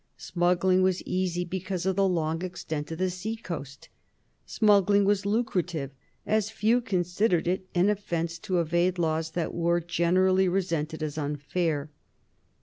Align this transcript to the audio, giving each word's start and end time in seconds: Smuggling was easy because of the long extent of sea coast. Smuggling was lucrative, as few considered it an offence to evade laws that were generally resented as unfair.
Smuggling 0.17 0.81
was 0.81 1.03
easy 1.03 1.45
because 1.45 1.85
of 1.85 1.95
the 1.95 2.07
long 2.07 2.41
extent 2.43 2.91
of 2.91 3.13
sea 3.13 3.35
coast. 3.35 3.87
Smuggling 4.47 5.05
was 5.05 5.27
lucrative, 5.27 5.91
as 6.25 6.49
few 6.49 6.81
considered 6.81 7.47
it 7.47 7.67
an 7.75 7.87
offence 7.87 8.39
to 8.39 8.59
evade 8.59 8.97
laws 8.97 9.29
that 9.33 9.53
were 9.53 9.79
generally 9.79 10.47
resented 10.49 11.03
as 11.03 11.19
unfair. 11.19 11.91